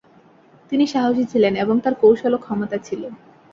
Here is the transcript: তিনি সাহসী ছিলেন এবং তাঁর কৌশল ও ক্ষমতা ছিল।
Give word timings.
তিনি 0.71 0.85
সাহসী 0.87 1.23
ছিলেন 1.25 1.53
এবং 1.55 1.75
তাঁর 1.83 1.95
কৌশল 2.01 2.33
ও 2.33 2.43
ক্ষমতা 2.45 2.77
ছিল। 2.77 3.01